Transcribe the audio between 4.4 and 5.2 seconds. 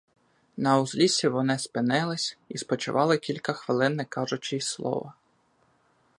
й слова.